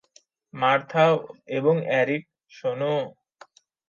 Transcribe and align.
Martha 0.53 1.05
এবং 1.57 1.75
Eric, 1.87 2.23
শোনো! 2.51 2.95